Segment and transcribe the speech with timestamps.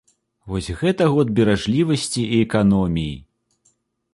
[0.53, 3.13] Вось гэта год беражлівасці і эканоміі!